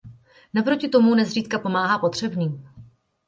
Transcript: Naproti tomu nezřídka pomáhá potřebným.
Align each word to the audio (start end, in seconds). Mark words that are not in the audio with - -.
Naproti 0.53 0.89
tomu 0.89 1.15
nezřídka 1.15 1.59
pomáhá 1.59 1.99
potřebným. 1.99 2.67